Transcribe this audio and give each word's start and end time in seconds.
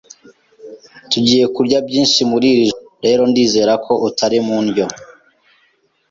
Tugiye 1.11 1.45
kurya 1.55 1.77
byinshi 1.87 2.19
muri 2.31 2.45
iri 2.53 2.63
joro 2.73 2.79
rero 3.05 3.21
ndizera 3.31 3.73
ko 3.85 3.93
utari 4.07 4.37
mu 4.45 4.57
ndyo. 4.67 4.85